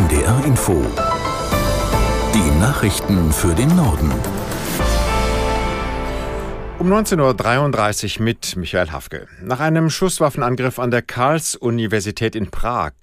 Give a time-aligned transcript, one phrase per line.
[0.00, 0.82] NDR Info.
[2.32, 4.10] Die Nachrichten für den Norden.
[6.78, 9.26] Um 19.33 Uhr mit Michael Hafke.
[9.42, 12.94] Nach einem Schusswaffenangriff an der Karls-Universität in Prag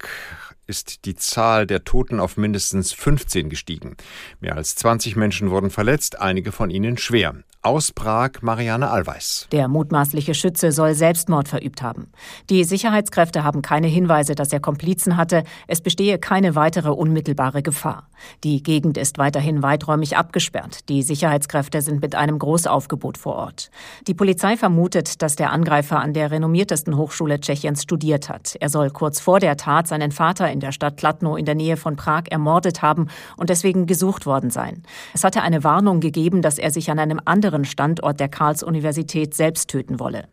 [0.65, 3.95] ist die Zahl der Toten auf mindestens 15 gestiegen.
[4.39, 7.35] Mehr als 20 Menschen wurden verletzt, einige von ihnen schwer.
[7.67, 9.45] Aus Prag Marianne Allweis.
[9.51, 12.13] Der mutmaßliche Schütze soll Selbstmord verübt haben.
[12.49, 15.43] Die Sicherheitskräfte haben keine Hinweise, dass er Komplizen hatte.
[15.67, 18.07] Es bestehe keine weitere unmittelbare Gefahr.
[18.45, 20.87] Die Gegend ist weiterhin weiträumig abgesperrt.
[20.87, 23.69] Die Sicherheitskräfte sind mit einem Großaufgebot vor Ort.
[24.07, 28.55] Die Polizei vermutet, dass der Angreifer an der renommiertesten Hochschule Tschechiens studiert hat.
[28.61, 31.75] Er soll kurz vor der Tat seinen Vater in der Stadt Kladno in der Nähe
[31.75, 34.83] von Prag ermordet haben und deswegen gesucht worden sein.
[35.13, 39.33] Es hatte eine Warnung gegeben, dass er sich an einem anderen anderen Standort der Karls-Universität
[39.33, 40.27] selbst töten wolle.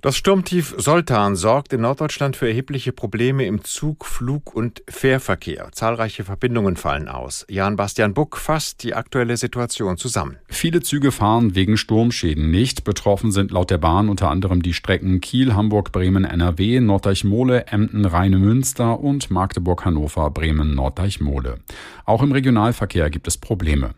[0.00, 5.70] Das Sturmtief Soltan sorgt in Norddeutschland für erhebliche Probleme im Zug-, Flug- und Fährverkehr.
[5.72, 7.44] Zahlreiche Verbindungen fallen aus.
[7.48, 10.36] Jan Bastian Buck fasst die aktuelle Situation zusammen.
[10.48, 12.84] Viele Züge fahren wegen Sturmschäden nicht.
[12.84, 18.04] Betroffen sind laut der Bahn unter anderem die Strecken Kiel, Hamburg, Bremen, NRW, Norddeich-Mole, Emden,
[18.04, 21.58] Rheine-Münster und Magdeburg-Hannover, Bremen, Norddeich-Mole.
[22.04, 23.94] Auch im Regionalverkehr gibt es Probleme.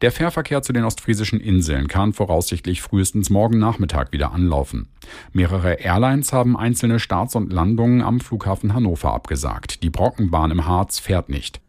[0.00, 4.88] Der Fährverkehr zu den ostfriesischen Inseln kann voraussichtlich frühestens morgen Nachmittag wieder anlaufen.
[5.32, 9.82] Mehrere Airlines haben einzelne Starts und Landungen am Flughafen Hannover abgesagt.
[9.82, 11.60] Die Brockenbahn im Harz fährt nicht.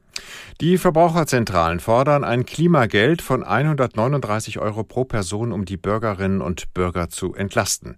[0.60, 7.10] Die Verbraucherzentralen fordern ein Klimageld von 139 Euro pro Person, um die Bürgerinnen und Bürger
[7.10, 7.96] zu entlasten.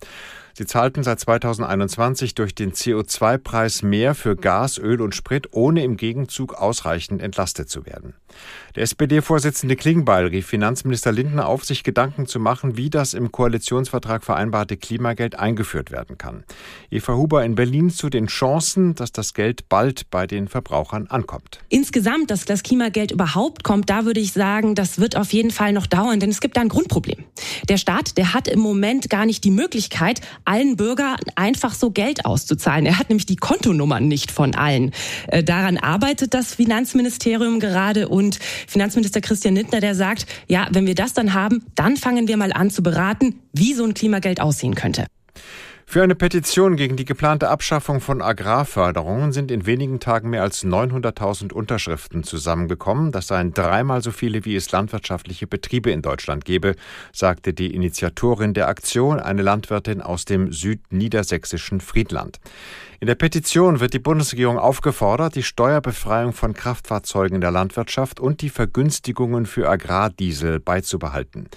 [0.55, 5.97] Sie zahlten seit 2021 durch den CO2-Preis mehr für Gas, Öl und Sprit, ohne im
[5.97, 8.13] Gegenzug ausreichend entlastet zu werden.
[8.75, 14.23] Der SPD-Vorsitzende Klingbeil rief Finanzminister Lindner auf, sich Gedanken zu machen, wie das im Koalitionsvertrag
[14.23, 16.43] vereinbarte Klimageld eingeführt werden kann.
[16.91, 21.61] Eva Huber in Berlin zu den Chancen, dass das Geld bald bei den Verbrauchern ankommt.
[21.69, 25.73] Insgesamt, dass das Klimageld überhaupt kommt, da würde ich sagen, das wird auf jeden Fall
[25.73, 27.23] noch dauern, denn es gibt da ein Grundproblem.
[27.69, 32.25] Der Staat, der hat im Moment gar nicht die Möglichkeit, allen Bürgern einfach so Geld
[32.25, 32.85] auszuzahlen.
[32.85, 34.91] Er hat nämlich die Kontonummern nicht von allen.
[35.27, 40.95] Äh, daran arbeitet das Finanzministerium gerade und Finanzminister Christian Lindner, der sagt, ja, wenn wir
[40.95, 44.75] das dann haben, dann fangen wir mal an zu beraten, wie so ein Klimageld aussehen
[44.75, 45.05] könnte.
[45.93, 50.65] Für eine Petition gegen die geplante Abschaffung von Agrarförderungen sind in wenigen Tagen mehr als
[50.65, 53.11] 900.000 Unterschriften zusammengekommen.
[53.11, 56.73] Das seien dreimal so viele, wie es landwirtschaftliche Betriebe in Deutschland gebe,
[57.11, 62.39] sagte die Initiatorin der Aktion, eine Landwirtin aus dem südniedersächsischen Friedland.
[62.99, 68.41] In der Petition wird die Bundesregierung aufgefordert, die Steuerbefreiung von Kraftfahrzeugen in der Landwirtschaft und
[68.41, 71.49] die Vergünstigungen für Agrardiesel beizubehalten.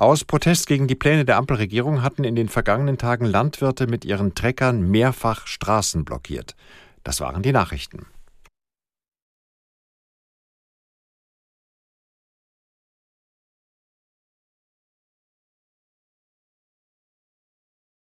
[0.00, 4.34] Aus Protest gegen die Pläne der Ampelregierung hatten in den vergangenen Tagen Landwirte mit ihren
[4.34, 6.56] Treckern mehrfach Straßen blockiert.
[7.04, 8.06] Das waren die Nachrichten.